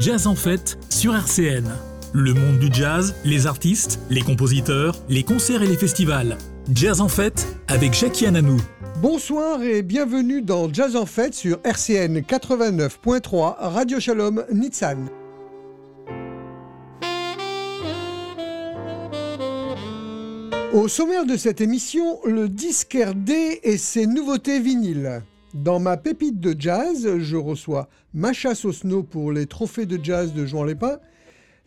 [0.00, 1.70] Jazz en fête sur RCN.
[2.12, 6.36] Le monde du jazz, les artistes, les compositeurs, les concerts et les festivals.
[6.74, 8.60] Jazz en fête avec Jackie Ananou.
[9.00, 15.06] Bonsoir et bienvenue dans Jazz en fête sur RCN 89.3 Radio Shalom Nitsan.
[20.72, 25.22] Au sommaire de cette émission, le disque D et ses nouveautés vinyles.
[25.54, 30.46] Dans ma pépite de jazz, je reçois Macha Sosno pour les trophées de jazz de
[30.46, 30.98] Jean Lépin,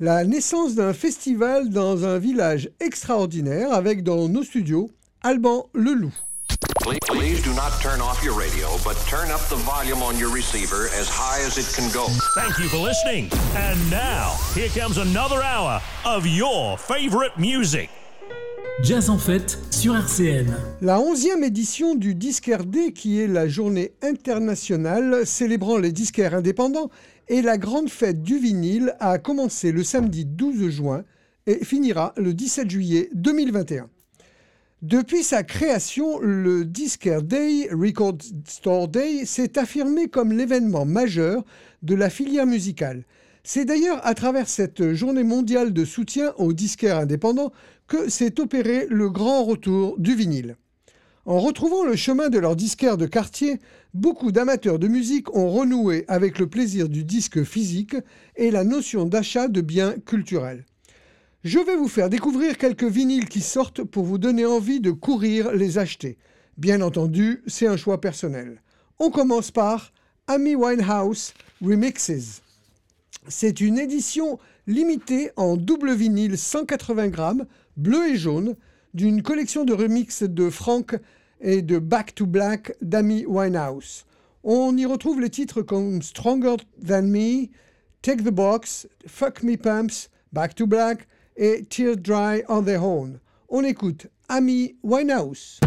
[0.02, 4.92] la naissance d'un festival dans un village extraordinaire avec dans nos studios
[5.24, 6.12] Alban Leloup.
[7.08, 10.90] Please do not turn off your radio, but turn up the volume on your receiver
[11.00, 12.08] as high as it can go.
[12.36, 13.30] Thank you for listening.
[13.56, 17.90] And now, here comes another hour of your favorite music.
[18.84, 20.54] Jazz en fête sur RCN.
[20.82, 26.92] La 11e édition du Disquaire D, qui est la journée internationale célébrant les disquaires indépendants,
[27.28, 31.04] et la grande fête du vinyle, a commencé le samedi 12 juin
[31.48, 33.90] et finira le 17 juillet 2021.
[34.84, 41.44] Depuis sa création, le Disquaire Day, Record Store Day, s'est affirmé comme l'événement majeur
[41.82, 43.06] de la filière musicale.
[43.50, 47.54] C'est d'ailleurs à travers cette journée mondiale de soutien aux disquaires indépendants
[47.88, 50.58] que s'est opéré le grand retour du vinyle.
[51.26, 53.62] En retrouvant le chemin de leur disquaire de quartier,
[53.94, 57.96] beaucoup d'amateurs de musique ont renoué avec le plaisir du disque physique
[58.36, 60.66] et la notion d'achat de biens culturels.
[61.46, 65.54] Je vais vous faire découvrir quelques vinyles qui sortent pour vous donner envie de courir
[65.54, 66.18] les acheter.
[66.58, 68.62] Bien entendu, c'est un choix personnel.
[69.00, 69.94] On commence par
[70.28, 72.42] Amy Winehouse Remixes.
[73.28, 78.56] C'est une édition limitée en double vinyle 180 grammes, bleu et jaune,
[78.94, 80.96] d'une collection de remixes de Frank
[81.42, 84.06] et de Back to Black d'Amy Winehouse.
[84.44, 87.48] On y retrouve les titres comme Stronger Than Me,
[88.02, 93.20] Take the Box, Fuck Me Pumps, Back to Black et Tear Dry on Their Own.
[93.50, 95.60] On écoute Amy Winehouse.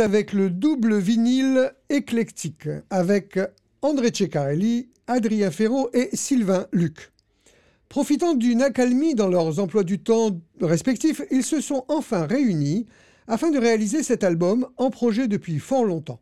[0.00, 3.38] Avec le double vinyle éclectique, avec
[3.82, 7.12] André Ceccarelli, Adrien Ferro et Sylvain Luc.
[7.88, 12.86] Profitant d'une accalmie dans leurs emplois du temps respectifs, ils se sont enfin réunis
[13.26, 16.20] afin de réaliser cet album en projet depuis fort longtemps.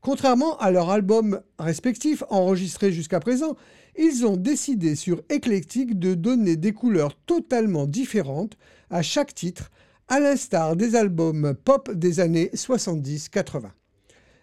[0.00, 3.56] Contrairement à leurs albums respectifs enregistrés jusqu'à présent,
[3.96, 8.56] ils ont décidé sur Eclectic de donner des couleurs totalement différentes
[8.88, 9.70] à chaque titre,
[10.10, 13.70] à l'instar des albums pop des années 70-80.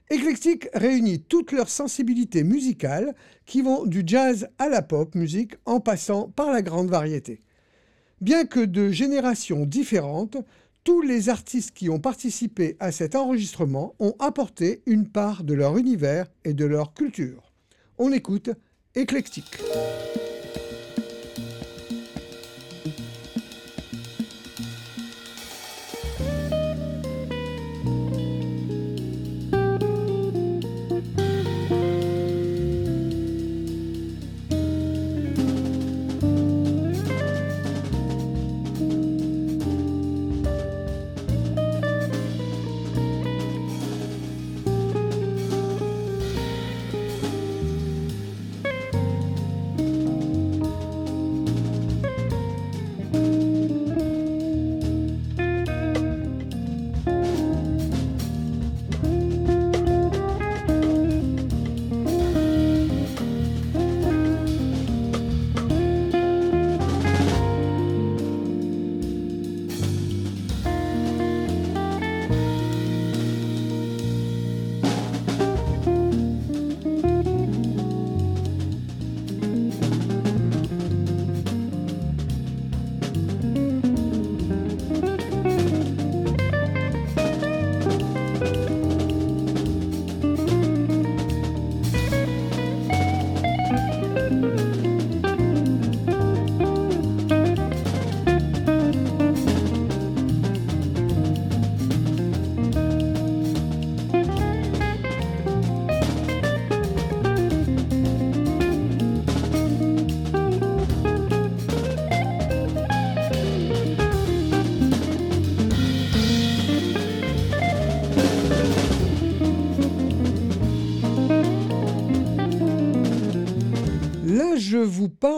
[0.09, 3.13] Eclectic réunit toutes leurs sensibilités musicales
[3.45, 7.41] qui vont du jazz à la pop musique en passant par la grande variété.
[8.21, 10.37] Bien que de générations différentes,
[10.85, 15.77] tous les artistes qui ont participé à cet enregistrement ont apporté une part de leur
[15.77, 17.51] univers et de leur culture.
[17.97, 18.51] On écoute
[18.95, 19.57] Éclectique.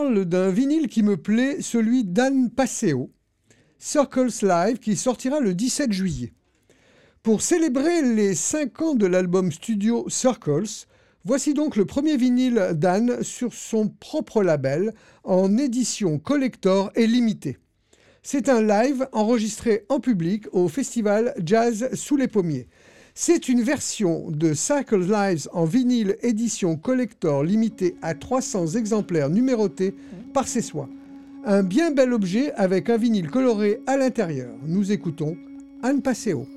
[0.09, 3.11] D'un vinyle qui me plaît, celui d'Anne Passeo,
[3.77, 6.33] Circles Live, qui sortira le 17 juillet.
[7.23, 10.87] Pour célébrer les 5 ans de l'album studio Circles,
[11.25, 17.57] voici donc le premier vinyle d'Anne sur son propre label, en édition collector et limitée.
[18.21, 22.67] C'est un live enregistré en public au festival Jazz sous les pommiers.
[23.21, 29.93] C'est une version de Cycle Lives en vinyle édition collector limitée à 300 exemplaires numérotés
[30.33, 30.87] par ses soins.
[31.43, 34.55] Un bien bel objet avec un vinyle coloré à l'intérieur.
[34.65, 35.35] Nous écoutons
[35.83, 36.47] Anne Passeo.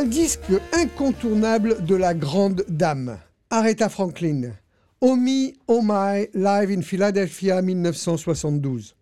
[0.00, 0.40] Un disque
[0.72, 3.18] incontournable de la grande dame,
[3.50, 4.52] Aretha Franklin.
[5.02, 8.96] Oh Me, Oh My, live in Philadelphia 1972.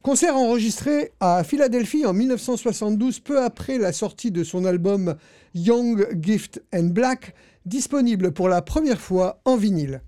[0.00, 5.14] Concert enregistré à Philadelphie en 1972, peu après la sortie de son album
[5.54, 7.34] Young, Gift and Black,
[7.66, 10.00] disponible pour la première fois en vinyle.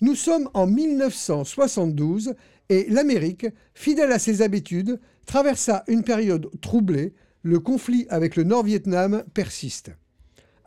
[0.00, 2.32] Nous sommes en 1972
[2.70, 7.12] et l'Amérique, fidèle à ses habitudes, traversa une période troublée.
[7.42, 9.92] Le conflit avec le Nord-Vietnam persiste.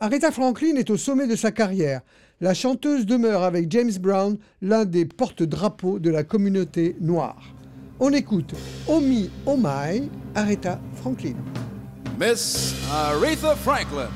[0.00, 2.00] Aretha Franklin est au sommet de sa carrière.
[2.40, 7.54] La chanteuse demeure avec James Brown l'un des porte-drapeaux de la communauté noire.
[8.00, 8.54] On écoute
[8.88, 9.56] Oh Me, Oh
[10.34, 11.36] Aretha Franklin.
[12.18, 14.10] Miss Aretha Franklin.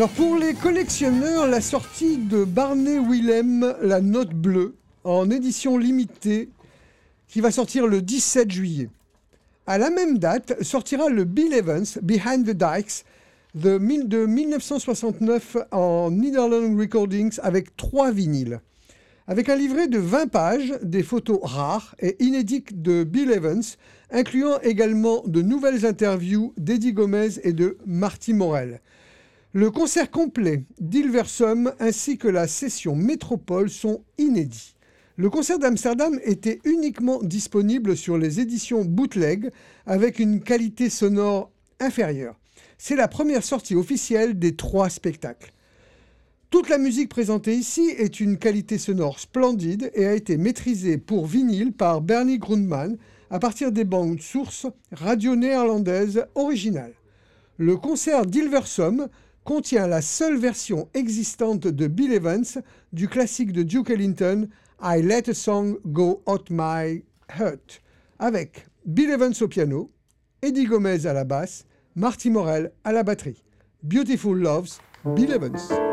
[0.00, 6.48] Alors pour les collectionneurs, la sortie de Barney Willem, La Note Bleue, en édition limitée,
[7.28, 8.88] qui va sortir le 17 juillet.
[9.66, 13.04] À la même date sortira le Bill Evans, Behind the Dikes,
[13.54, 18.62] de, mille- de 1969 en Netherlands Recordings avec trois vinyles.
[19.26, 23.62] Avec un livret de 20 pages, des photos rares et inédites de Bill Evans,
[24.10, 28.80] incluant également de nouvelles interviews d'Eddie Gomez et de Marty Morel.
[29.52, 34.76] Le concert complet d'Ilversum ainsi que la session Métropole sont inédits.
[35.16, 39.50] Le concert d'Amsterdam était uniquement disponible sur les éditions bootleg
[39.86, 42.38] avec une qualité sonore inférieure.
[42.78, 45.52] C'est la première sortie officielle des trois spectacles.
[46.50, 51.26] Toute la musique présentée ici est une qualité sonore splendide et a été maîtrisée pour
[51.26, 52.96] vinyle par Bernie Grundman
[53.30, 56.94] à partir des bandes sources radio néerlandaises originales.
[57.56, 59.08] Le concert d'Ilversum
[59.44, 64.48] contient la seule version existante de Bill Evans du classique de Duke Ellington
[64.82, 67.02] I Let a Song Go Out My
[67.38, 67.82] Heart
[68.18, 69.90] avec Bill Evans au piano,
[70.42, 71.66] Eddie Gomez à la basse,
[71.96, 73.42] Marty Morel à la batterie.
[73.82, 75.89] Beautiful Loves, Bill Evans.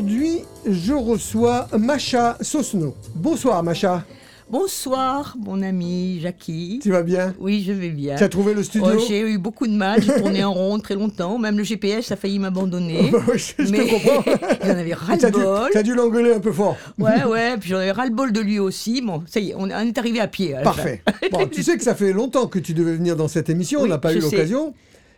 [0.00, 2.94] Aujourd'hui, je reçois Macha Sosno.
[3.14, 4.02] Bonsoir Macha,
[4.50, 6.80] Bonsoir, mon ami Jackie.
[6.82, 7.34] tu vas bien?
[7.38, 8.16] Oui, je vais bien.
[8.16, 8.92] Tu as trouvé le studio?
[8.96, 12.12] Oh, j'ai eu beaucoup de mal, j'ai tourné en rond très longtemps, même le GPS
[12.12, 13.10] a failli m'abandonner.
[13.12, 14.32] Bah oui, je, je Mais te comprends.
[14.64, 15.68] j'en avais ras-le-bol.
[15.70, 16.78] t'as dû l'engueuler un peu fort.
[16.98, 19.02] Ouais, ouais, puis j'en avais ras-le-bol de lui aussi.
[19.02, 20.54] Bon, ça y est, on est arrivé à pied.
[20.54, 21.02] à la Parfait.
[21.30, 23.86] Bon, tu sais que ça fait longtemps que tu devais venir dans cette émission, on
[23.86, 24.72] n'a pas eu l'occasion.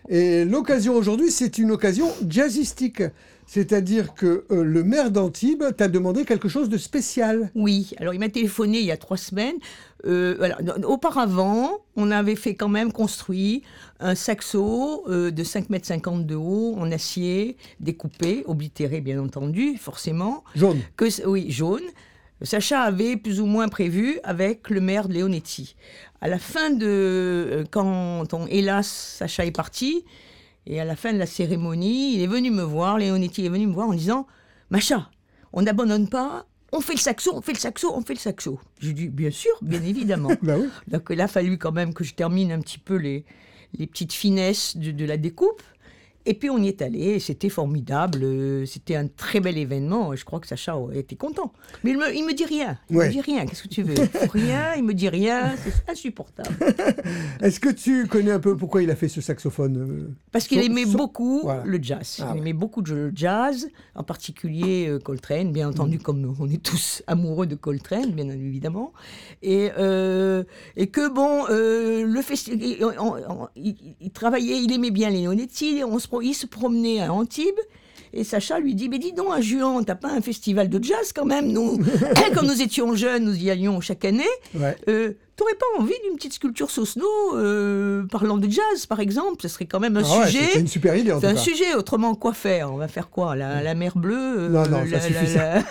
[0.09, 3.05] Et l'occasion aujourd'hui, c'est une occasion jazzistique.
[3.56, 7.50] C'est-à-dire que euh, le maire d'Antibes t'a demandé quelque chose de spécial.
[7.54, 9.56] Oui, alors il m'a téléphoné il y a trois semaines.
[10.06, 10.56] Euh, voilà.
[10.62, 13.62] Non, Auparavant, on avait fait quand même construit
[14.00, 20.44] un saxo euh, de 5,50 m de haut, en acier, découpé, oblitéré bien entendu, forcément.
[20.54, 20.80] Jaune.
[20.97, 21.82] que, oui, jaune.
[22.40, 25.76] Sacha avait plus ou moins prévu avec le maire de Leonetti.
[26.23, 26.87] À la fin de.
[26.88, 30.06] euh, Quand, on- hélas, Sacha est parti,
[30.66, 33.66] et à la fin de la cérémonie, il est venu me voir, Leonetti est venu
[33.66, 34.26] me voir en disant
[34.71, 35.11] Macha,
[35.52, 38.59] on n'abandonne pas, on fait le saxo, on fait le saxo, on fait le saxo.
[38.78, 40.31] J'ai dit Bien sûr, bien évidemment.
[40.42, 40.69] Bah oui.
[40.88, 43.25] Donc il a fallu quand même que je termine un petit peu les,
[43.76, 45.62] les petites finesses de, de la découpe.
[46.25, 50.25] Et puis on y est allé, c'était formidable, euh, c'était un très bel événement, je
[50.25, 51.52] crois que Sacha était content.
[51.83, 53.09] Mais il me, il me dit rien, il Ouais.
[53.09, 53.95] me dit rien, qu'est-ce que tu veux?
[54.33, 56.50] Rien, il me dit rien, c'est insupportable.
[57.41, 60.61] Est-ce que tu connais un peu pourquoi il a fait ce saxophone euh, Parce qu'il
[60.62, 61.64] aimait son- beaucoup Voilà.
[61.64, 62.19] le jazz.
[62.21, 62.38] Ah il ouais.
[62.38, 66.02] aimait beaucoup le jazz, en particulier euh, Coltrane, bien entendu, Mm.
[66.02, 68.93] comme on est tous amoureux de Coltrane, bien évidemment.
[69.43, 70.45] Et, euh,
[70.76, 72.52] et que, bon, euh, le festi-
[74.00, 77.61] il, travaillait, il aimait bien Leonetti, on se, il se promenait à Antibes.
[78.14, 81.14] Et Sacha lui dit, mais dis donc, à Juan, t'as pas un festival de jazz
[81.14, 81.78] quand même Nous,
[82.35, 84.28] quand nous étions jeunes, nous y allions chaque année.
[84.54, 84.76] Ouais.
[84.88, 87.06] Euh, T'aurais pas envie d'une petite sculpture Sosno
[87.37, 89.37] euh, parlant de jazz, par exemple?
[89.41, 90.45] Ce serait quand même un Ah ouais, sujet.
[90.45, 91.41] c'était une super idée en C'est tout un cas.
[91.41, 92.71] sujet, autrement quoi faire?
[92.71, 93.34] On va faire quoi?
[93.34, 95.63] La, la mer bleue euh, Non, non, ça la- suffit, la-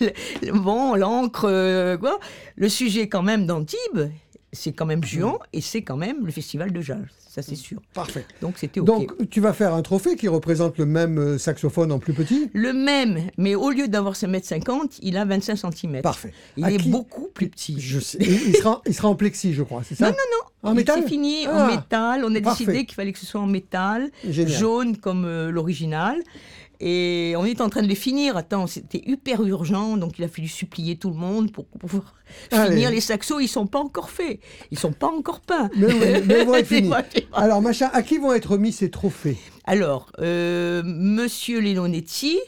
[0.00, 2.20] la- Bon, l'encre, euh, quoi?
[2.54, 4.10] Le sujet quand même d'Antibes,
[4.52, 7.80] c'est quand même Juan et c'est quand même le festival de jazz, ça c'est sûr.
[7.94, 8.26] Parfait.
[8.42, 8.86] Donc c'était OK.
[8.86, 12.50] Donc tu vas faire un trophée qui représente le même euh, saxophone en plus petit?
[12.52, 16.02] Le même, mais au lieu d'avoir 5m50, il a 25 cm.
[16.02, 16.32] Parfait.
[16.56, 17.76] Il À est qui- beaucoup plus petit.
[17.80, 18.18] Je sais.
[18.20, 20.06] Il, sera, il sera en plexi, je crois, c'est ça?
[20.06, 20.16] Non, non,
[20.64, 20.70] non.
[20.70, 21.00] En métal?
[21.02, 21.64] C'est fini Ah.
[21.64, 22.24] en métal.
[22.24, 22.64] On a Parfait.
[22.66, 24.52] décidé qu'il fallait que ce soit en métal, Génial.
[24.58, 26.18] jaune comme euh, l'original.
[26.84, 28.36] Et on est en train de les finir.
[28.36, 32.14] Attends, c'était hyper urgent, donc il a fallu supplier tout le monde pour pouvoir
[32.50, 32.72] Allez.
[32.74, 33.40] finir les saxos.
[33.40, 34.40] Ils sont pas encore faits,
[34.72, 35.70] ils sont pas encore peints.
[35.76, 36.44] Mais oui, mais finis.
[36.44, 37.04] vrai, c'est vrai.
[37.34, 39.38] Alors, Macha, à qui vont être remis ces trophées?
[39.64, 42.38] Alors, euh, Monsieur Leonetti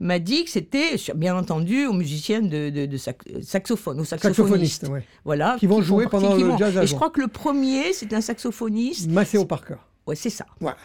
[0.00, 4.80] m'a dit que c'était, bien entendu, aux musiciens de, de- de sax- saxophone, aux saxophonistes.
[4.82, 5.04] Saxophonistes, ouais.
[5.26, 7.28] Voilà, Qui vont jouer pendant qui le vont- jazz à Et je crois que le
[7.28, 9.10] premier, c'est un saxophoniste.
[9.10, 9.76] Maceo Parker.
[10.06, 10.44] Ouais, c'est ça.
[10.60, 10.76] Voilà.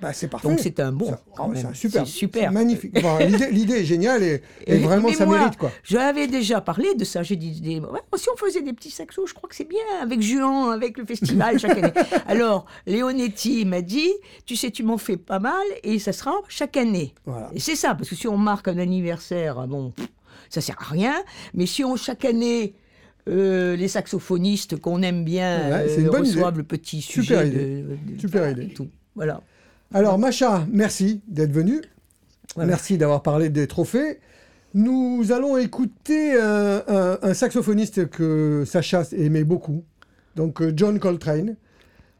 [0.00, 0.48] Bah, c'est parfait.
[0.48, 1.14] Donc c'est un bon,
[1.54, 2.06] c'est super.
[2.06, 2.52] C'est super.
[2.52, 2.92] magnifique.
[3.50, 5.70] L'idée est géniale et, et vraiment ça moi, mérite quoi.
[5.82, 7.22] J'avais déjà parlé de ça.
[7.22, 9.82] J'ai dit, des- ouais, si on faisait des petits saxos, je crois que c'est bien
[10.00, 11.92] avec Juan, avec le festival chaque année.
[12.26, 14.10] Alors, Leonetti m'a dit,
[14.46, 17.14] tu sais, tu m'en fais pas mal et ça sera chaque année.
[17.26, 17.50] Voilà.
[17.54, 19.92] Et c'est ça, parce que si on marque un anniversaire, bon,
[20.48, 21.14] ça sert à rien.
[21.54, 22.74] Mais si on chaque année
[23.28, 26.58] euh, les saxophonistes qu'on aime bien Ouais, c'est une euh, bonne reçoivent idée.
[26.58, 27.82] le petit Super sujet idée.
[27.82, 28.68] de, de- Super idée.
[28.68, 28.88] tout.
[29.14, 29.40] Voilà.
[29.94, 31.80] Alors Macha, merci d'être venu.
[32.56, 34.18] Merci d'avoir parlé des trophées.
[34.74, 39.84] Nous allons écouter un, un- un saxophoniste que Sacha aimait beaucoup,
[40.36, 41.56] donc euh, John Coltrane.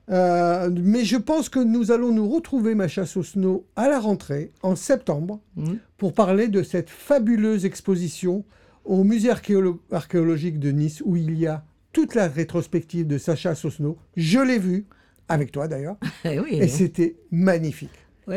[0.09, 4.77] Euh, mais je pense que nous allons nous retrouver, Macha Sosno, à la rentrée, en
[4.77, 5.79] septembre, Mhm.
[5.97, 8.45] pour parler de cette fabuleuse exposition
[8.87, 13.55] au musée archéolo- archéologique de Nice, où il y a toute la rétrospective de Sacha
[13.55, 13.97] Sosno.
[14.17, 14.87] Je l'ai vue,
[15.29, 17.91] avec toi d'ailleurs, Eh oui, et c'était magnifique.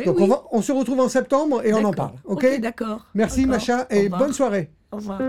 [0.06, 0.24] Donc oui.
[0.24, 2.14] on, va, on se retrouve en septembre et on en parle.
[2.24, 3.08] Ok, d'accord.
[3.16, 3.46] Merci.
[3.48, 4.70] Macha et bonne soirée.
[4.92, 5.20] Au revoir.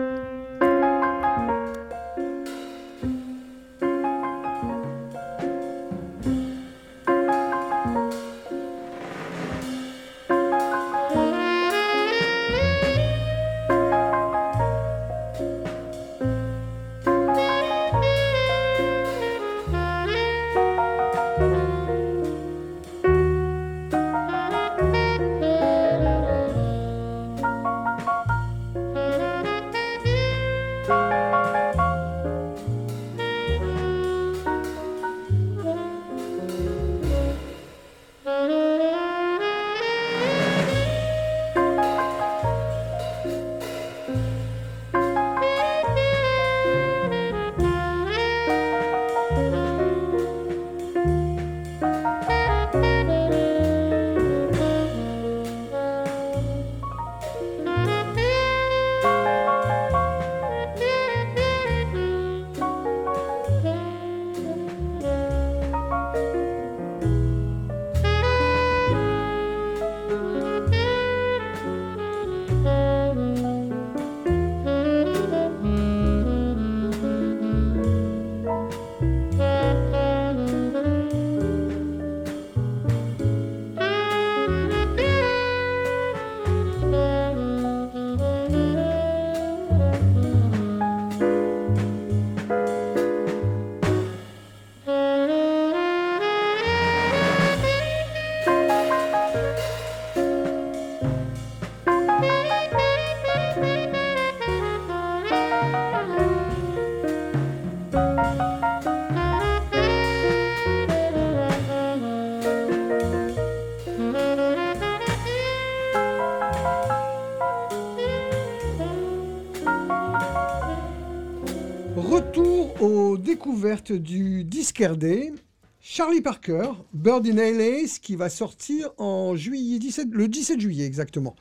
[122.00, 125.34] Retour aux découvertes du Disquerdé
[125.80, 131.36] Charlie Parker, Bird in LA, qui va sortir en juillet 17, le 17 juillet exactement.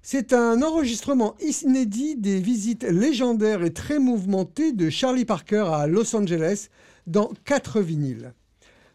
[0.00, 6.14] C'est un enregistrement inédit des visites légendaires et très mouvementées de Charlie Parker à Los
[6.14, 6.68] Angeles
[7.08, 8.34] dans quatre vinyles.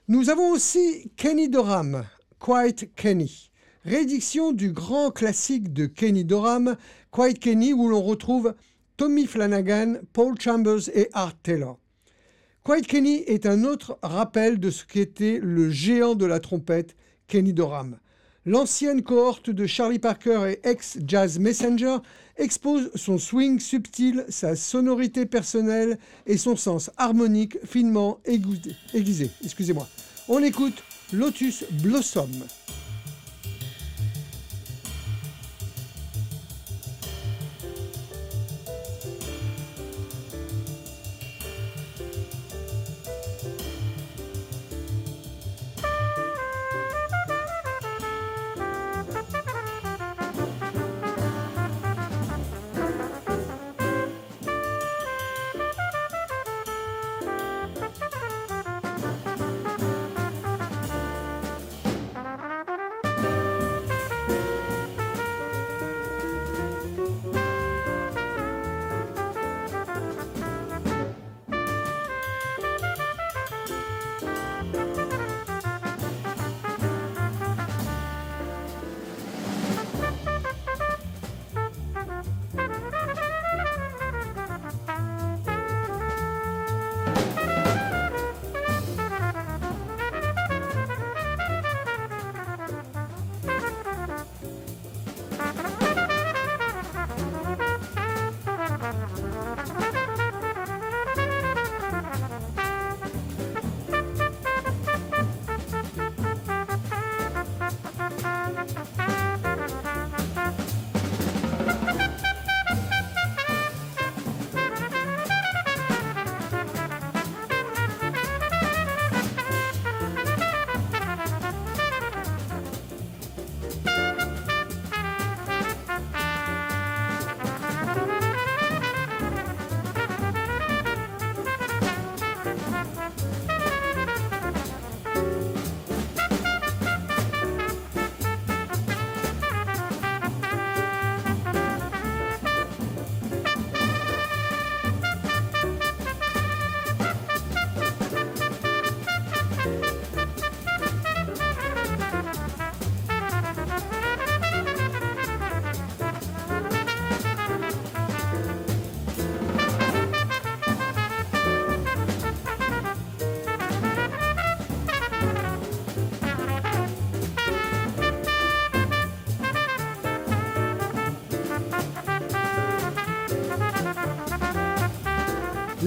[0.08, 2.06] Nous avons aussi Kenny Dorham,
[2.40, 3.52] Quiet Kenny,
[3.84, 6.78] réédition du grand classique de Kenny Dorham,
[7.12, 8.56] Quiet Kenny, où l'on retrouve
[8.98, 11.78] Tommy Flanagan, Paul Chambers et Art Taylor.
[12.64, 16.96] Quiet Kenny est un autre rappel de ce qu'était le géant de la trompette,
[17.28, 18.00] Kenny Dorham.
[18.46, 21.98] L'ancienne cohorte de Charlie Parker et ex-Jazz Messenger
[22.38, 29.30] expose son swing subtil, sa sonorité personnelle et son sens harmonique finement aiguisé.
[29.44, 29.88] Excusez-moi.
[30.28, 30.82] On écoute
[31.14, 32.32] Lotus Blossom.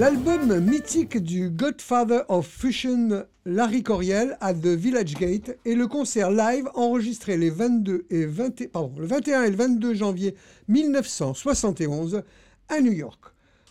[0.00, 6.30] L'album mythique du Godfather of Fusion, Larry Coriel, à The Village Gate, et le concert
[6.30, 10.34] live enregistré les 22 et 20 pardon, le 21 et le 22 janvier
[10.68, 12.22] 1971
[12.70, 13.20] à New York.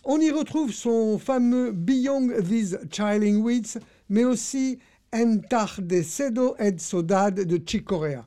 [0.04, 4.78] On y retrouve son fameux Beyond These Chilling Weeds, mais aussi
[5.12, 8.24] Entardecido et Saudade de Chick Corea.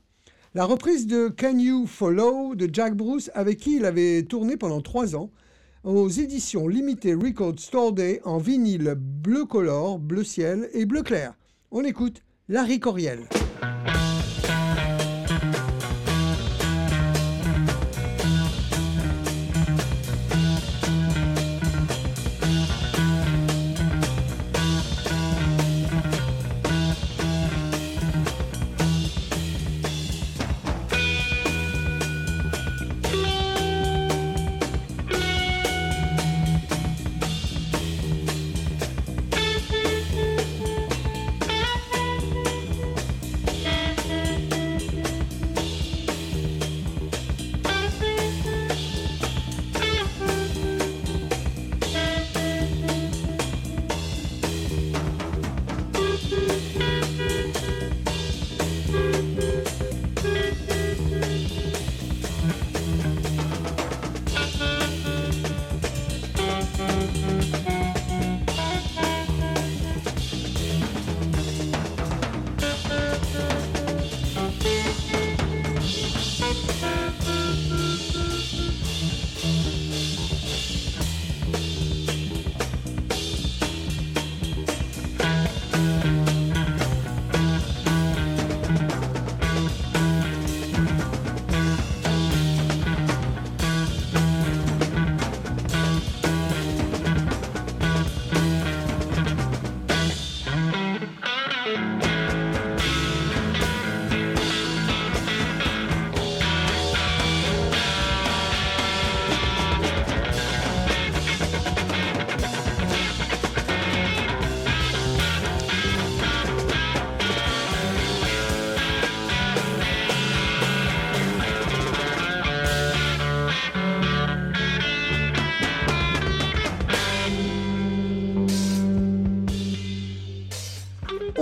[0.56, 4.82] La reprise de Can You Follow de Jack Bruce, avec qui il avait tourné pendant
[4.82, 5.30] trois ans,
[5.84, 11.34] aux éditions limitées Record Store Day en vinyle bleu color, bleu ciel et bleu clair.
[11.72, 13.28] On écoute Larry Coriel.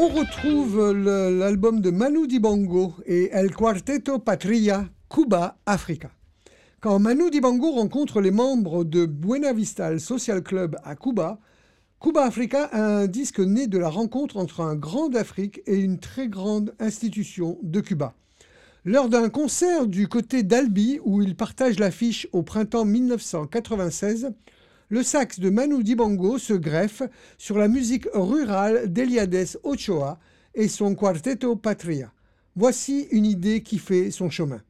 [0.04, 6.10] On retrouve l'album de Manu Dibango et El Quarteto Patria, Cuba, Africa.
[6.80, 11.38] Quand Manu Dibango rencontre les membres de Buena Vista Social Club à Cuba,
[12.00, 16.00] Cuba Africa a un disque né de la rencontre entre un grand d'Afrique et une
[16.00, 18.16] très grande institution de Cuba.
[18.86, 24.32] Lors d'un concert du côté d'Albi, où il partage l'affiche au printemps 1996,
[24.92, 27.02] le sax de Manu Dibango se greffe
[27.38, 30.20] sur la musique rurale d'Eliades Ochoa
[30.54, 32.12] et son Quarteto Patria.
[32.58, 34.62] Voici une idée qui fait son chemin.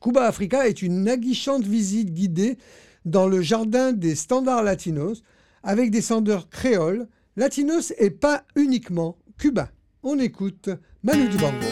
[0.00, 2.58] Cuba Africa est une aguichante visite guidée
[3.04, 5.24] dans le jardin des standards latinos
[5.64, 9.68] avec des sandeurs créoles, latinos et pas uniquement cubains.
[10.04, 10.70] On écoute
[11.02, 11.66] Manu Dibango.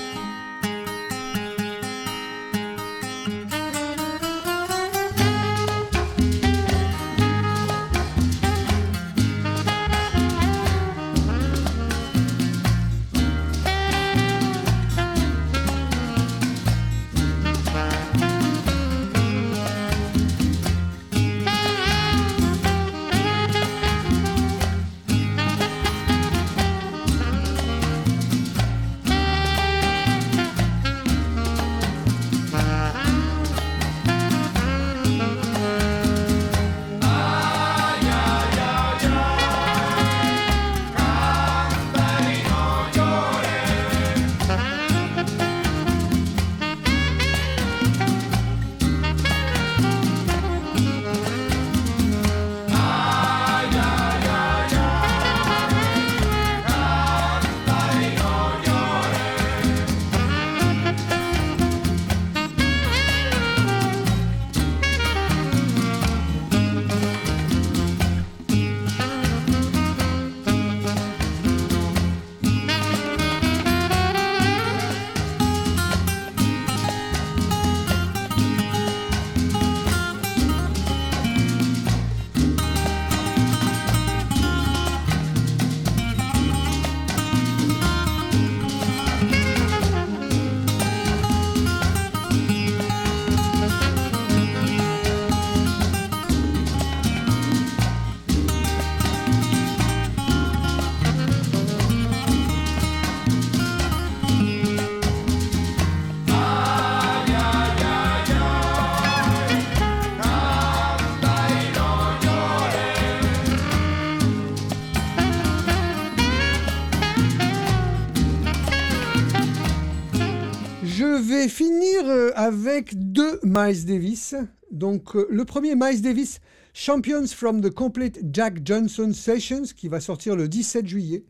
[122.38, 124.37] Avec deux Miles Davis.
[124.70, 126.38] Donc, euh, le premier, Miles Davis,
[126.72, 131.24] Champions from the Complete Jack Johnson Sessions, qui va sortir le 17 juillet.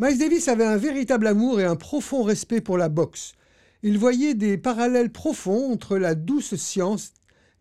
[0.00, 3.34] Miles Davis avait un véritable amour et un profond respect pour la boxe.
[3.84, 7.12] Il voyait des parallèles profonds entre la douce science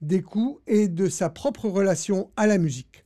[0.01, 3.05] des coups et de sa propre relation à la musique.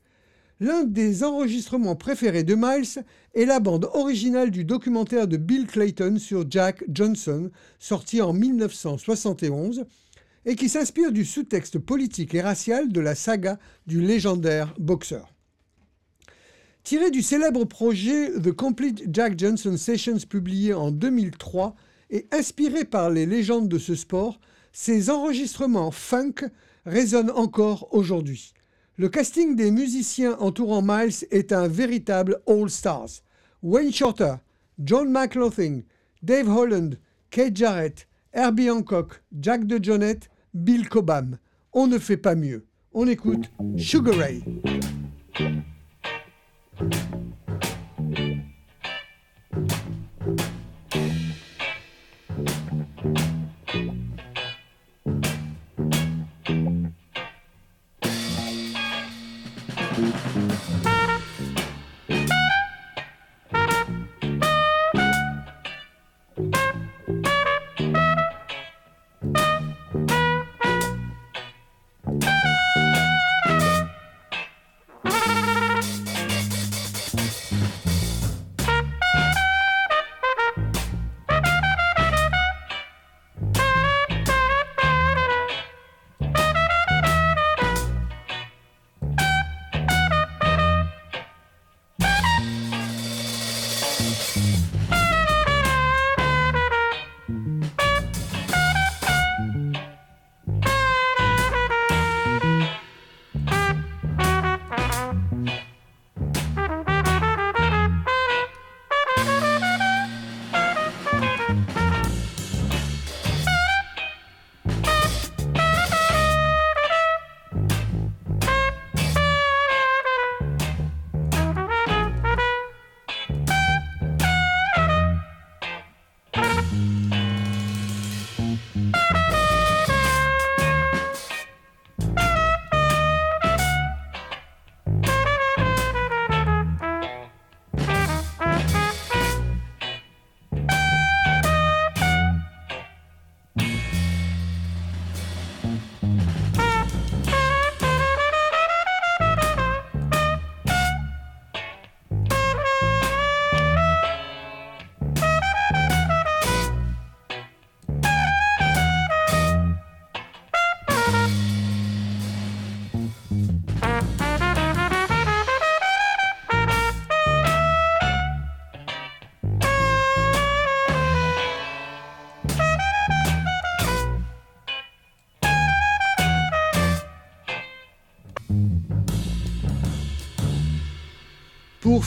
[0.62, 6.18] L'un des enregistrements préférés de Miles est la bande originale du documentaire de Bill Clayton
[6.18, 9.84] sur Jack Johnson, sorti en 1971,
[10.46, 15.34] et qui s'inspire du sous-texte politique et racial de la saga du légendaire boxeur.
[16.84, 21.76] Tiré du célèbre projet The Complete Jack Johnson Sessions publié en 2003
[22.12, 24.39] et inspiré par les légendes de ce sport,
[24.72, 26.36] ces enregistrements funk
[26.86, 28.54] résonnent encore aujourd'hui.
[28.98, 33.10] Le casting des musiciens entourant Miles est un véritable All-Stars.
[33.62, 34.36] Wayne Shorter,
[34.80, 35.82] John McLaughlin,
[36.24, 36.98] Dave Holland,
[37.30, 41.38] Kate Jarrett, Herbie Hancock, Jack DeJohnette, Bill Cobham.
[41.74, 42.66] On ne fait pas mieux.
[42.94, 44.42] On écoute Sugar Ray.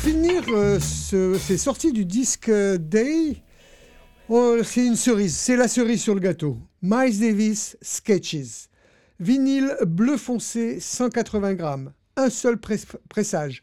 [0.03, 3.37] Finir euh, ce- ces sorties du disque Day,
[4.29, 6.57] oh, c'est une cerise, c'est la cerise sur le gâteau.
[6.83, 8.69] Miles Davis Sketches.
[9.21, 13.63] Vinyle bleu foncé 180 grammes, un seul press- pressage,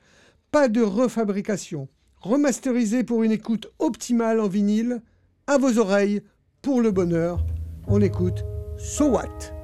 [0.51, 1.87] pas de refabrication,
[2.19, 5.01] remasterisé pour une écoute optimale en vinyle,
[5.47, 6.21] à vos oreilles
[6.61, 7.45] pour le bonheur.
[7.87, 8.43] On écoute
[8.77, 9.54] So What?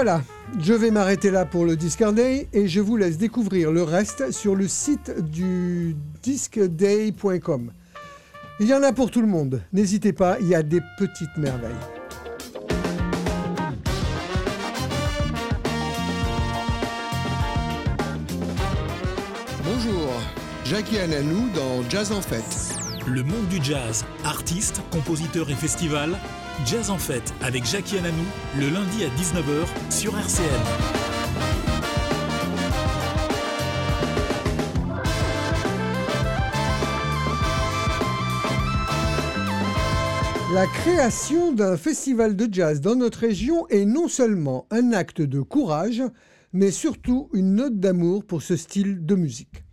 [0.00, 0.22] Voilà,
[0.60, 4.30] je vais m'arrêter là pour le Discard Day et je vous laisse découvrir le reste
[4.30, 7.72] sur le site du disqueday.com.
[8.60, 11.36] Il y en a pour tout le monde, n'hésitez pas, il y a des petites
[11.36, 11.72] merveilles.
[19.64, 20.12] Bonjour,
[20.64, 22.78] Jackie Ananou dans Jazz en Fête.
[23.08, 26.16] Le monde du jazz, artiste, compositeur et festival.
[26.66, 28.24] Jazz en fête avec Jackie Ananou,
[28.58, 30.42] le lundi à 19h sur RCN.
[40.52, 45.40] La création d'un festival de jazz dans notre région est non seulement un acte de
[45.40, 46.02] courage,
[46.52, 49.64] mais surtout une note d'amour pour ce style de musique.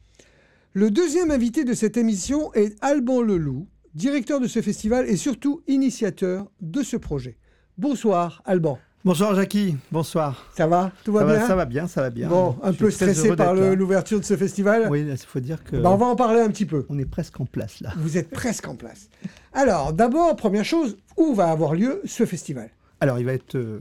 [0.74, 5.62] Le deuxième invité de cette émission est Alban Leloup, directeur de ce festival et surtout
[5.68, 7.38] initiateur de ce projet.
[7.78, 10.48] Bonsoir Alban, Bonsoir Jackie, bonsoir.
[10.58, 10.92] ça va?
[11.04, 11.36] Tout va ça, bien?
[11.40, 12.28] va, ça va bien, ça va bien.
[12.28, 15.76] Bon, un Je peu stressé par l'ouverture de ce festival Oui, il faut dire que
[15.78, 16.86] Ben, On va en parler un petit peu.
[16.90, 17.92] on est presque en place là.
[17.98, 19.10] Vous êtes presque en place.
[19.54, 22.72] Alors, d'abord, première chose, où va avoir lieu ce festival?
[23.00, 23.80] Alors, il va être euh,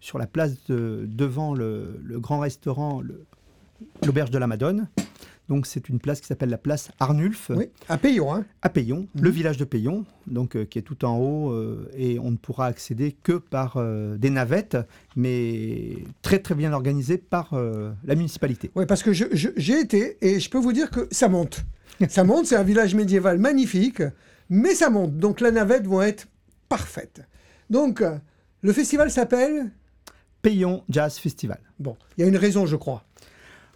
[0.00, 3.00] sur la place de- devant le, le grand restaurant,
[4.04, 4.88] l'auberge de la Madone.
[5.50, 9.08] Donc, c'est une place qui s'appelle la place Arnulf, Oui, à Payon, hein à Payon,
[9.16, 9.22] Mhm.
[9.24, 12.36] le village de Payon, donc euh, qui est tout en haut, euh, et on ne
[12.36, 14.76] pourra accéder que par euh, des navettes,
[15.16, 18.70] mais très très bien organisées par la municipalité.
[18.76, 21.64] Oui, parce que j'ai été et je peux vous dire que ça monte.
[22.08, 24.02] ça monte, c'est un village médiéval magnifique,
[24.50, 25.18] mais ça monte.
[25.18, 26.28] Donc la navette vont être
[26.68, 27.22] parfaite.
[27.70, 28.04] Donc,
[28.62, 29.72] le festival s'appelle
[30.42, 31.58] Payon Jazz Festival.
[31.80, 33.02] Bon, il y a une raison, je crois.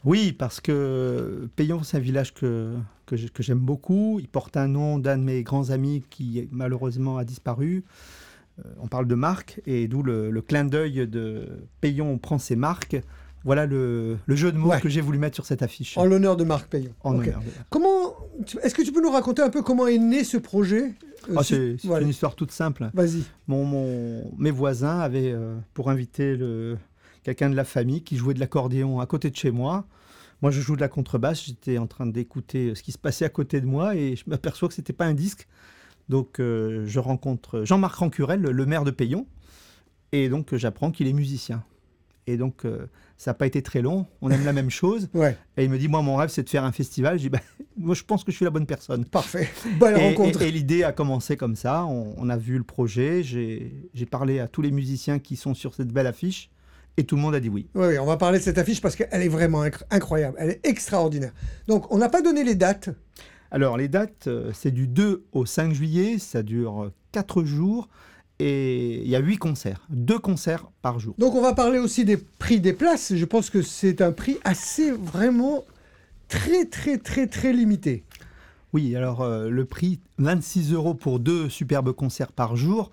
[0.05, 2.73] Oui, parce que Payon, c'est un village que,
[3.07, 4.19] que j'ai- que j'aime beaucoup.
[4.21, 7.85] Il porte un nom d'un de mes grands amis qui malheureusement a disparu.
[8.59, 11.49] Euh, on parle de Marc, et d'où le, le clin d'œil de
[11.81, 12.97] Payon prend ses marques.
[13.45, 14.81] Voilà le, le jeu de mots Ouais.
[14.81, 15.99] que j'ai voulu mettre sur cette affiche.
[15.99, 16.93] En l'honneur de Marc Payon.
[17.03, 17.23] En Ok.
[17.27, 18.15] honneur de- Comment
[18.63, 20.95] Est-ce que tu peux nous raconter un peu comment est né ce projet?
[21.31, 22.05] Euh, Ah, c'est c'est voilà.
[22.05, 22.91] une histoire toute simple.
[22.95, 23.23] Vas-y.
[23.49, 26.77] Mon, mon- mes voisins avaient, euh, pour inviter le,
[27.25, 29.87] quelqu'un de la famille qui jouait de l'accordéon à côté de chez moi.
[30.43, 31.45] Moi, je joue de la contrebasse.
[31.47, 34.69] J'étais en train d'écouter ce qui se passait à côté de moi et je m'aperçois
[34.69, 35.49] que c'était pas un disque,
[36.09, 39.27] Donc euh, je rencontre Jean-Marc Rancurel, le- maire de Payon,
[40.13, 41.65] et donc euh, j'apprends qu'il est musicien.
[42.27, 45.09] Et donc euh, ça n'a pas été très long, on aime la même chose.
[45.15, 47.17] Ouais, Et il me dit, moi mon rêve c'est de faire un festival.
[47.19, 47.41] J'ai dit, bah,
[47.79, 49.07] moi je pense que je suis la bonne personne.
[49.07, 49.49] parfait.
[49.79, 50.43] Bonne Et, rencontre.
[50.43, 51.87] et- et l'idée a commencé comme ça.
[51.87, 53.23] On, on a vu le projet.
[53.23, 56.51] J'ai parlé à tous les musiciens qui sont sur cette belle affiche.
[56.97, 57.67] Et tout le monde a dit oui.
[57.75, 60.37] Oui, on va parler de cette affiche parce qu'elle est vraiment inc- incroyable.
[60.39, 61.33] Elle est extraordinaire.
[61.67, 62.91] Donc, on n'a pas donné les dates.
[63.51, 66.19] Alors les dates, euh, c'est du 2 au 5 juillet.
[66.19, 67.89] Ça dure 4 jours.
[68.41, 69.87] Et il y a 8 concerts.
[69.91, 71.15] 2 concerts par jour.
[71.19, 73.15] Donc, on va parler aussi des prix des places.
[73.15, 75.65] Je pense que c'est un prix assez, vraiment,
[76.29, 78.03] très, très, très, très limité.
[78.73, 82.91] Oui, alors euh, le prix, 26 euros pour deux superbes concerts par jour,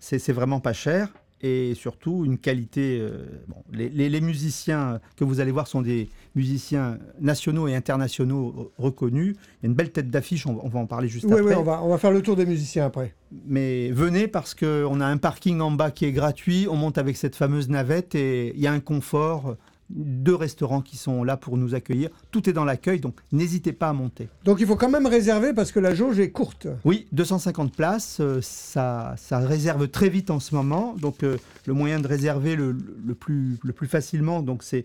[0.00, 1.12] c'est vraiment pas cher.
[1.42, 2.98] Et surtout, une qualité.
[3.00, 7.74] euh, bon, les, les- les musiciens que vous allez voir sont des musiciens nationaux et
[7.74, 9.36] internationaux reconnus.
[9.38, 11.32] Il y a une belle tête d'affiche, on, va- on va en parler juste Oui,
[11.32, 11.44] après.
[11.44, 13.14] oui, on va, on va faire le tour des musiciens après.
[13.46, 17.16] Mais venez parce qu'on a un parking en bas qui est gratuit, on monte avec
[17.16, 19.56] cette fameuse navette et il y a un confort.
[19.92, 22.10] Deux restaurants qui sont là pour nous accueillir.
[22.30, 24.28] Tout est dans l'accueil, donc n'hésitez pas à monter.
[24.44, 26.68] Donc, il faut quand même réserver parce que la jauge est courte.
[26.84, 30.94] Oui, 250 places, euh, ça, ça réserve très vite en ce moment.
[31.00, 31.36] Donc euh,
[31.66, 34.84] le moyen de réserver le, le plus, le plus facilement, donc c'est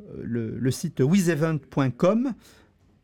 [0.00, 2.32] euh, le, le site wizevent.com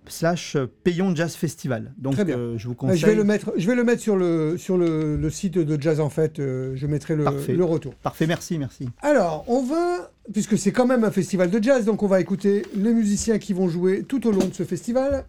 [0.08, 1.92] slash Payon Jazz Festival.
[1.98, 2.38] Donc Très bien.
[2.38, 2.98] euh, je vous Euh, conseille.
[2.98, 5.80] Je vais le mettre, je vais le mettre sur le, sur le, le site de
[5.80, 6.38] Jazz en fait.
[6.38, 7.54] euh, je mettrai le, Parfait.
[7.54, 7.94] le retour.
[7.96, 8.88] Parfait, merci, merci.
[9.02, 12.62] Alors, on va, puisque c'est quand même un festival de jazz, donc on va écouter
[12.74, 15.24] les musiciens qui vont jouer tout au long de ce festival.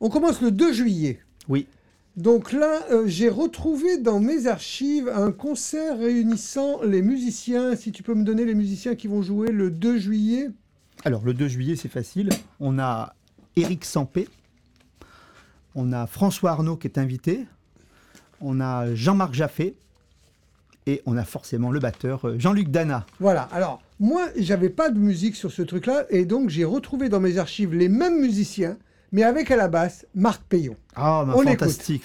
[0.00, 1.20] On commence le 2 juillet.
[1.48, 1.66] Oui.
[2.16, 7.76] Donc là, euh, j'ai retrouvé dans mes archives un concert réunissant les musiciens.
[7.76, 10.48] Si tu peux me donner les musiciens qui vont jouer le 2 juillet.
[11.04, 12.30] Alors le 2 juillet, c'est facile.
[12.58, 13.14] On a
[13.56, 14.28] Éric Sampé,
[15.74, 17.46] on a François Arnaud qui est invité,
[18.42, 19.76] on a Jean-Marc Jaffé
[20.84, 23.06] et on a forcément le batteur euh, Jean-Luc Dana.
[23.18, 23.48] Voilà.
[23.52, 27.38] Alors, moi, j'avais pas de musique sur ce truc-là, et donc j'ai retrouvé dans mes
[27.38, 28.76] archives les mêmes musiciens,
[29.10, 30.76] mais avec à la basse Marc Payon.
[30.94, 32.04] Ah, bah, l'écoute.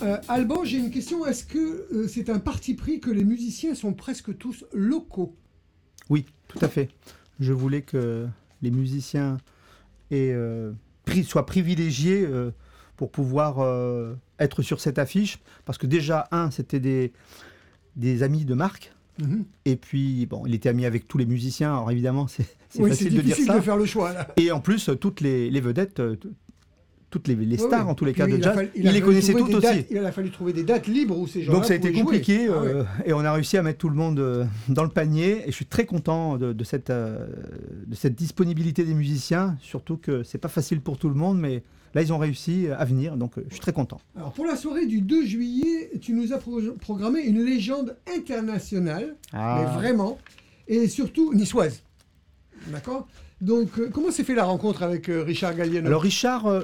[0.00, 1.26] Alors, euh, Alban, j'ai une question.
[1.26, 1.58] Est-ce que
[1.92, 5.34] euh, c'est un parti pris que les musiciens sont presque tous locaux?
[6.10, 6.88] Oui, tout à fait.
[7.40, 8.26] Je voulais que
[8.62, 9.38] les musiciens
[10.10, 10.72] aient, euh,
[11.24, 12.28] soient privilégiés
[12.96, 15.38] pour pouvoir être sur cette affiche.
[15.64, 17.12] Parce que déjà, un, c'était des,
[17.96, 18.92] des amis de Marc.
[19.20, 19.44] Mhm.
[19.64, 21.72] Et puis, bon, il était ami avec tous les musiciens.
[21.72, 22.46] Alors évidemment, c'est
[22.78, 23.56] Oui, facile de dire difficile ça.
[23.56, 24.28] de faire le choix là.
[24.36, 26.02] Et en plus, toutes les, les vedettes,
[27.14, 28.56] toutes les, stars, en tous les cas de jazz.
[28.56, 29.60] fallu- Il, les connaissait toutes aussi.
[29.60, 31.92] dates- il a fallu trouver des dates libres où ces gens-là Donc ça a été
[31.92, 34.88] compliqué Ah euh, et on a réussi à mettre tout le monde euh, dans le
[34.88, 37.24] panier et je suis très content de, de cette, euh,
[37.86, 41.62] de cette disponibilité des musiciens, surtout que c'est pas facile pour tout le monde mais
[41.94, 44.00] là ils ont réussi à venir donc je suis très content.
[44.16, 49.14] Alors pour la soirée du 2 juillet, tu nous as pro- programmé une légende internationale,
[49.32, 49.60] Ah.
[49.60, 50.18] mais vraiment,
[50.66, 51.82] et surtout niçoise.
[52.72, 53.06] D'accord?
[53.40, 56.62] Donc euh, comment s'est fait la rencontre avec euh, Richard Galliano Alors Richard, euh,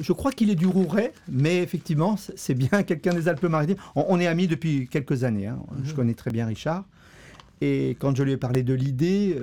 [0.00, 3.76] je crois qu'il est du Rouret, mais effectivement c'est bien quelqu'un des Alpes-Maritimes.
[3.94, 5.58] On, on est amis depuis quelques années, hein.
[5.84, 6.84] je connais très bien Richard.
[7.60, 9.36] Et quand je lui ai parlé de l'idée,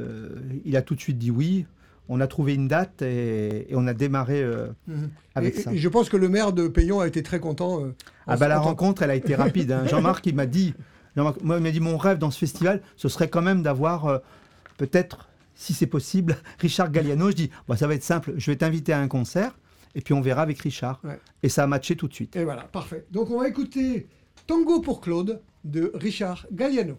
[0.66, 1.66] il a tout de suite dit oui.
[2.10, 4.44] On a trouvé une date et, et on a démarré
[4.88, 5.10] Mhm.
[5.36, 5.74] avec et, ça.
[5.74, 7.80] et je pense que le maire de Payon a été très content.
[8.28, 9.72] Ah bah la rencontre, elle a été rapide.
[9.72, 9.86] hein.
[9.90, 10.74] Jean-Marc, il m'a dit,
[11.16, 14.22] Jean-Marc, moi, il m'a dit mon rêve dans ce festival, ce serait quand même d'avoir
[14.78, 17.30] peut-être, si c'est possible, Richard Galliano.
[17.30, 19.58] Je dis, bah, ça va être simple, je vais t'inviter à un concert
[19.95, 20.99] et puis on verra avec Richard.
[21.04, 21.20] Ouais.
[21.41, 22.36] Et ça a matché tout de suite.
[22.36, 23.06] Et voilà, parfait.
[23.12, 24.08] Donc on va écouter
[24.47, 26.97] Tango pour Claude de Richard Galliano.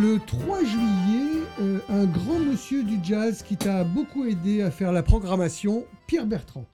[0.00, 4.92] Le 3 juillet, euh, un grand monsieur du jazz qui t'a beaucoup aidé à faire
[4.92, 6.64] la programmation, Pierre Bertrand.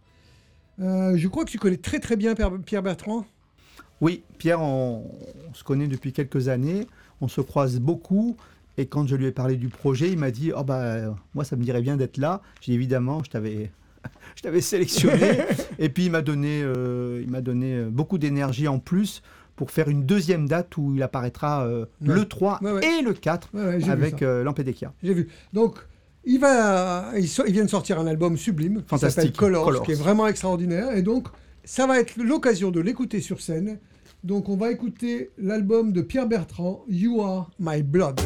[0.81, 3.27] Euh, je crois que tu connais très très bien Pierre, Bertrand.
[4.01, 5.11] Oui, Pierre, on,
[5.51, 6.87] on se connaît depuis quelques années,
[7.21, 8.37] on se croise beaucoup.
[8.79, 11.57] Et quand je lui ai parlé du projet, il m'a dit Oh, bah, moi, ça
[11.57, 12.43] me dirait bien d'être là.
[12.61, 13.73] J'ai dit évidemment, je t'avais.
[14.37, 15.39] Je t'avais sélectionné
[15.81, 19.21] et puis il m'a donné, euh, il m'a donné beaucoup d'énergie en plus
[19.57, 22.15] pour faire une deuxième date où il apparaîtra euh, Ouais.
[22.15, 22.99] le 3 Ouais, ouais.
[22.99, 24.45] et le 4 Ouais, ouais, j'ai vu avec euh.
[25.03, 25.29] J'ai vu.
[25.53, 25.77] Donc,
[26.25, 29.83] il, va, il, so- il vient de sortir un album sublime qui s'appelle Colors, Colors.
[29.83, 30.95] qui est vraiment extraordinaire.
[30.97, 31.29] Et donc,
[31.65, 33.79] ça va être l'occasion de l'écouter sur scène.
[34.25, 38.21] Donc, on va écouter l'album de Pierre Bertrand, You Are My Blood.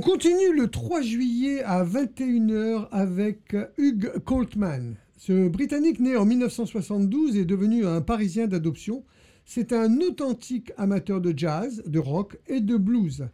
[0.00, 4.96] Continue le 3 juillet à 21h avec Hugh Coltman.
[5.18, 9.04] Ce Britannique né en 1972 est devenu un Parisien d'adoption.
[9.44, 13.26] C'est un authentique amateur de jazz, de rock et de blues.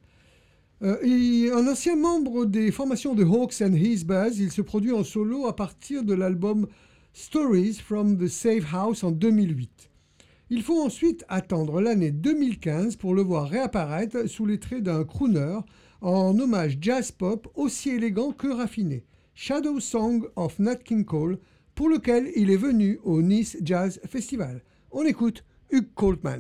[0.82, 4.92] Euh, et un ancien membre des formations de Hawks and His Buzz, il se produit
[4.92, 6.66] en solo à partir de l'album
[7.12, 9.90] Stories from the Safe House en 2008.
[10.50, 15.59] Il faut ensuite attendre l'année 2015 pour le voir réapparaître sous les traits d'un crooner
[16.01, 21.38] en hommage jazz pop aussi élégant que raffiné, Shadow Song of Nat King Cole,
[21.74, 24.62] pour lequel il est venu au Nice Jazz Festival.
[24.90, 26.38] On écoute Hugh Coltman.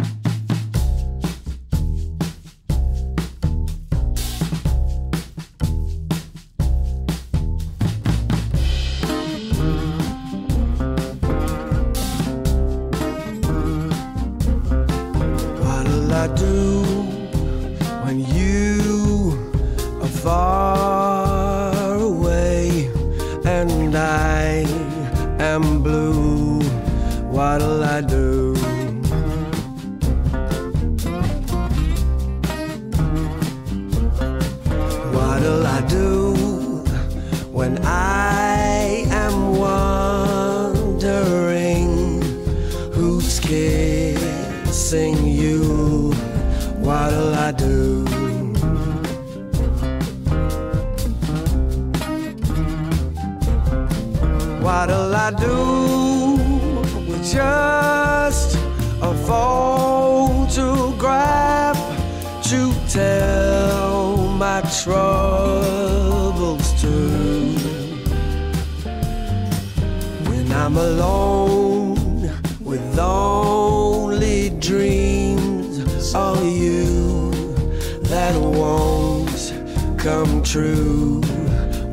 [78.08, 79.52] That won't
[79.98, 81.20] come true,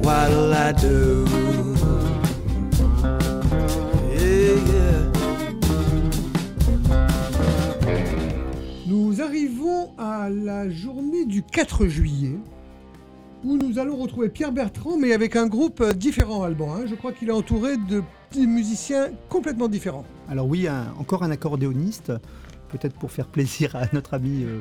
[0.02, 1.26] what'll I do?
[4.12, 5.12] Yeah, yeah.
[8.88, 12.38] Nous arrivons à la journée du 4 juillet
[13.44, 16.74] où nous allons retrouver Pierre Bertrand mais avec un groupe euh, différent Alban.
[16.76, 16.86] hein.
[16.88, 20.06] Je crois qu'il est entouré de petits musiciens complètement différents.
[20.30, 22.12] Alors oui, un- encore un accordéoniste,
[22.70, 24.60] peut-être pour faire plaisir à notre ami euh,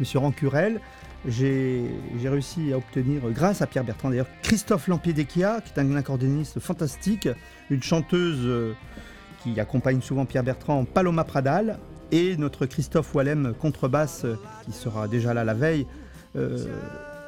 [0.00, 0.80] Monsieur Rancurel.
[1.26, 1.88] J'ai
[2.22, 7.28] réussi à obtenir, grâce à Pierre Bertrand d'ailleurs, Christophe Lampiedecchia, qui est un accordéoniste fantastique,
[7.70, 8.74] une chanteuse euh,
[9.42, 11.78] qui accompagne souvent Pierre Bertrand, Paloma Pradal,
[12.12, 14.26] et notre Christophe Wallem, contrebasse,
[14.66, 15.86] qui sera déjà là la veille,
[16.36, 16.58] euh,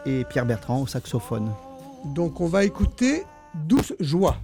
[0.04, 1.50] et Pierre Bertrand au saxophone.
[2.14, 4.36] Donc on va écouter Douce Joie.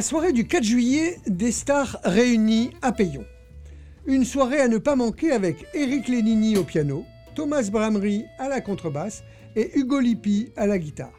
[0.00, 3.22] La soirée du 4 juillet, des stars réunies à Payon.
[4.06, 8.62] Une soirée à ne pas manquer avec Eric Lénini au piano, Thomas Bramery à la
[8.62, 9.22] contrebasse
[9.56, 11.12] et Hugo Lippi à la guitare.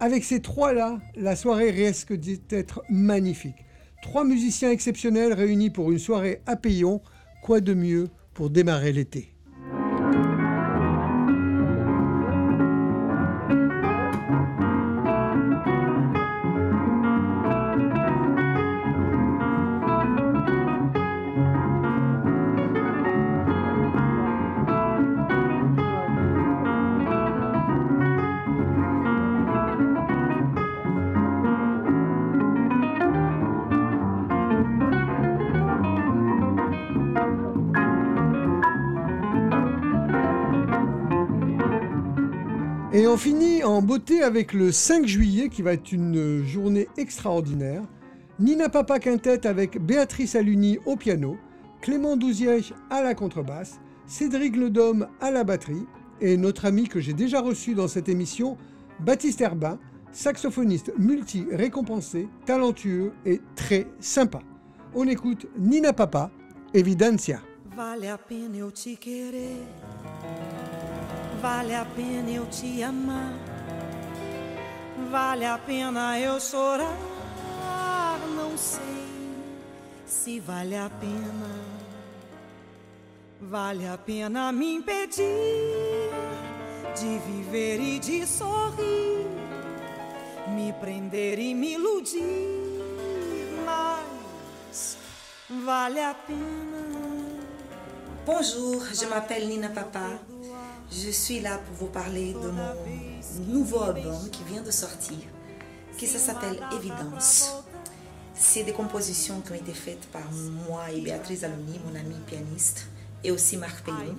[0.00, 3.66] Avec ces trois-là, la soirée risque d'être magnifique.
[4.00, 7.02] Trois musiciens exceptionnels réunis pour une soirée à Payon
[7.42, 9.31] Quoi de mieux pour démarrer l'été?
[43.72, 47.82] En beauté avec le 5 juillet qui va être une journée extraordinaire.
[48.38, 51.38] Nina Papa Quintette avec Béatrice Aluni au piano,
[51.80, 55.86] Clément Douziège à la contrebasse, Cédric Ledôme à la batterie
[56.20, 58.58] et notre ami que j'ai déjà reçu dans cette émission,
[59.00, 59.78] Baptiste Herbin,
[60.12, 64.40] saxophoniste multi-récompensé, talentueux et très sympa.
[64.94, 66.30] On écoute Nina Papa,
[66.74, 67.40] Evidencia.
[67.74, 69.56] Vale a pena eu te querer,
[71.40, 73.51] vale a pena eu te
[75.12, 76.96] vale a pena eu chorar.
[78.34, 79.06] Não sei
[80.06, 81.50] se vale a pena,
[83.40, 85.22] vale a pena me impedir
[86.98, 89.26] de viver e de sorrir,
[90.48, 92.22] me prender e me iludir,
[93.66, 94.96] mas
[95.50, 96.82] vale a pena.
[98.24, 100.31] Bonjour, je m'appelle Nina Papa.
[100.94, 105.16] Je suis là pour vous parler de mon nouveau album qui vient de sortir,
[105.96, 107.54] qui ça s'appelle Évidence.
[108.34, 110.30] C'est des compositions qui ont été faites par
[110.66, 112.88] moi et Béatrice Aloni, mon amie pianiste,
[113.24, 114.16] et aussi Marc Payon.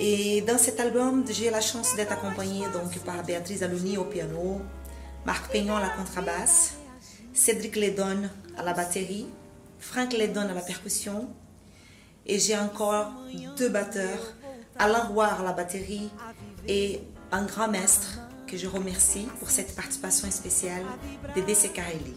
[0.00, 4.62] Et dans cet album, j'ai la chance d'être accompagnée donc par Béatrice Aloni au piano,
[5.26, 6.74] Marc Payon à la contrebasse,
[7.34, 8.22] Cédric Ledon
[8.56, 9.26] à la batterie,
[9.78, 11.28] Frank Ledon à la percussion,
[12.24, 13.12] et j'ai encore
[13.58, 14.34] deux batteurs,
[14.78, 16.10] Alain Roire à la batterie
[16.66, 17.00] et
[17.30, 20.82] un grand maître que je remercie pour cette participation spéciale,
[21.34, 22.14] Dédé Secarelli.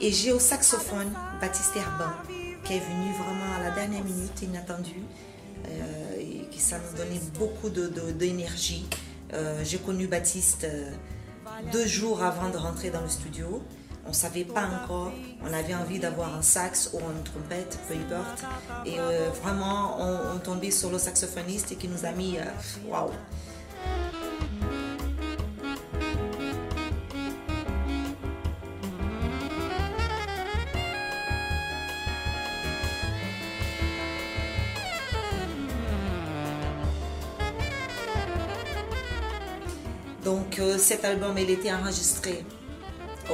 [0.00, 2.14] Et j'ai au saxophone Baptiste Herbin,
[2.64, 4.94] qui est venu vraiment à la dernière minute, inattendu,
[5.66, 8.86] euh, et qui ça nous donnait beaucoup de- de- d'énergie.
[9.34, 10.90] Euh, j'ai connu Baptiste euh,
[11.72, 13.62] deux jours avant de rentrer dans le studio.
[14.08, 15.12] On ne savait pas encore.
[15.44, 18.42] On avait envie d'avoir un sax ou une trompette, peu importe.
[18.86, 22.44] Et euh, vraiment, on, tombait sur le saxophoniste qui nous a mis euh,
[22.88, 23.10] waouh.
[40.24, 42.42] Donc euh, cet album, il était enregistré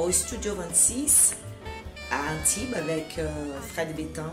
[0.01, 1.35] au Studio 26
[2.11, 3.27] à Antibes avec euh,
[3.61, 4.31] Fred Bétan,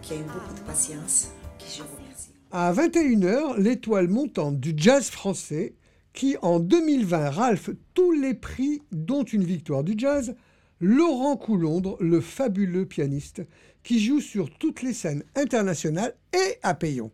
[0.00, 2.30] qui a eu beaucoup de patience, qui je remercie.
[2.50, 5.74] À 21h, l'étoile montante du jazz français,
[6.12, 10.34] qui en 2020 ralphe tous les prix, dont une victoire du jazz,
[10.80, 13.42] Laurent Coulondre, le fabuleux pianiste,
[13.82, 17.10] qui joue sur toutes les scènes internationales et à Payon.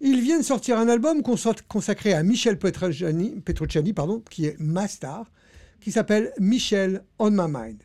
[0.00, 4.86] Il vient de sortir un album consa- consacré à Michel Petrucciani, pardon, qui est ma
[4.88, 5.30] star,
[5.80, 7.82] qui s'appelle Michel on My Mind.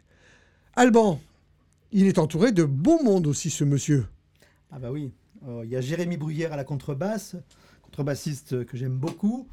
[0.75, 1.19] Alban,
[1.91, 4.05] il est entouré de bon monde aussi, ce monsieur.
[4.71, 5.11] Ah bah oui,
[5.45, 7.35] Euh, il y a Jérémy Bruyère à la contrebasse,
[7.81, 9.45] contrebassiste que j'aime beaucoup,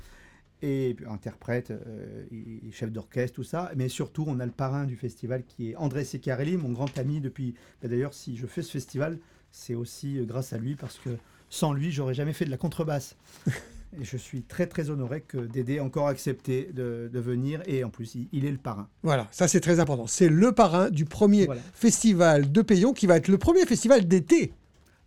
[0.63, 3.73] et interprète, euh, et- chef d'orchestre, tout ça.
[3.77, 7.21] Mais surtout, on a le parrain du festival qui est André Secarelli, mon grand ami
[7.21, 7.55] depuis...
[7.83, 9.19] bah D'ailleurs, si je fais ce festival,
[9.51, 11.11] c'est aussi euh, grâce à lui, parce que
[11.49, 13.17] sans lui, j'aurais jamais fait de la contrebasse.
[13.99, 17.83] et je suis très très honoré que Dédé ait encore accepté de, de venir, et
[17.85, 18.89] en plus, il, il est le parrain.
[19.03, 20.07] Voilà, ça c'est très important.
[20.07, 21.61] C'est le parrain du premier Voilà.
[21.75, 24.53] festival de Payon qui va être le premier festival d'été.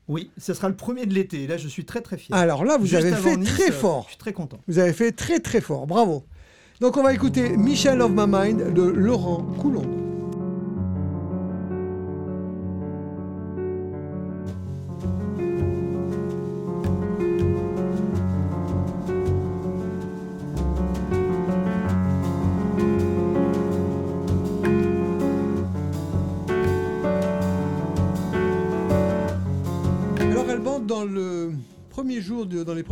[0.10, 2.36] Oui, ce sera le premier de l'été, et là, je suis très très fier.
[2.36, 4.04] Alors là, vous Juste avez fait Nice, très euh, fort.
[4.04, 4.60] Je suis très content.
[4.68, 6.26] Vous avez fait très très fort, bravo.
[6.82, 10.03] Donc on va écouter Michel of My Mind de Laurent Coulon.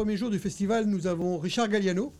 [0.01, 2.11] Jour premiers jours du festival, nous avons Richard Galliano.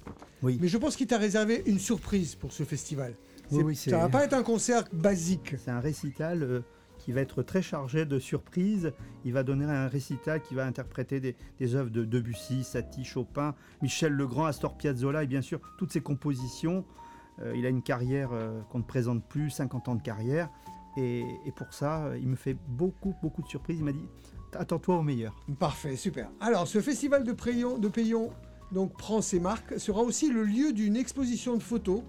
[0.43, 0.59] Oui.
[0.61, 3.15] Mais je pense qu'il t'a réservé une surprise pour ce festival.
[3.49, 5.55] Oui, oui, ça va pas être un concert basique.
[5.57, 6.59] C'est un récital euh,
[6.99, 8.93] qui va être très chargé de surprises.
[9.25, 13.55] Il va donner un récital qui va interpréter des, des œuvres de Debussy, Satie, Chopin,
[13.82, 16.86] Michel Legrand, Astor Piazzolla et bien sûr toutes ses compositions.
[17.41, 20.51] Euh, il a une carrière euh, qu'on ne présente plus, 50 ans de carrière.
[20.97, 23.79] Et, et pour ça, il me fait beaucoup, beaucoup de surprises.
[23.79, 24.07] Il m'a dit
[24.55, 25.33] attends-toi au meilleur.
[25.59, 26.29] Parfait, super.
[26.39, 28.31] Alors, ce festival de, Payon, de Payon,
[28.71, 32.01] donc, prend ses marques, sera aussi le lieu d'une exposition de photos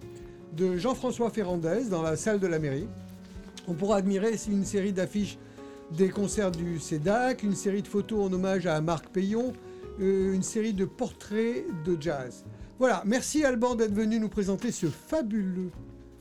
[0.56, 2.86] de Jean-François Ferrandez dans la salle de la mairie.
[3.68, 5.38] On pourra admirer une série d'affiches
[5.90, 9.52] des concerts du CEDAC, une série de photos en hommage à Marc Payon,
[10.00, 12.44] euh, une série de portraits de jazz.
[12.78, 15.70] Voilà, merci Alban d'être venu nous présenter ce fabuleux,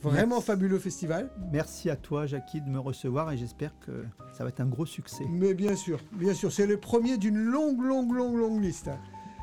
[0.02, 0.46] vraiment Merci.
[0.46, 1.30] fabuleux festival.
[1.52, 4.04] Merci à toi, Jackie, de me recevoir et j'espère que
[4.36, 5.24] ça va être un gros succès.
[5.30, 8.90] Mais bien sûr, bien sûr, c'est le premier d'une longue, longue, longue, longue liste.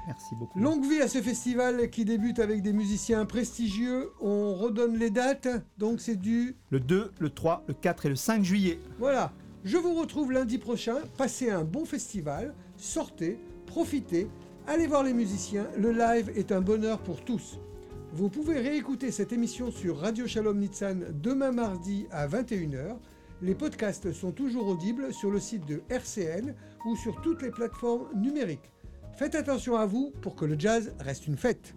[0.08, 0.60] Merci beaucoup.
[0.60, 4.10] Longue vie à ce festival qui débute avec des musiciens prestigieux.
[4.20, 5.48] On redonne les dates,
[5.78, 6.56] donc c'est du...
[6.72, 8.80] Le 2, le 3, le 4 et le 5 juillet.
[8.98, 9.32] Voilà,
[9.64, 10.96] je vous retrouve lundi prochain.
[11.18, 14.28] Passez un bon festival, sortez, profitez,
[14.66, 15.68] allez voir les musiciens.
[15.78, 17.60] Le live est un bonheur pour tous.
[18.12, 22.98] Vous pouvez réécouter cette émission sur Radio Shalom Nitsan demain mardi à 21h.
[23.44, 26.56] Les podcasts sont toujours audibles sur le site de RCN
[26.86, 28.72] ou sur toutes les plateformes numériques.
[29.16, 31.76] Faites attention à vous pour que le jazz reste une fête.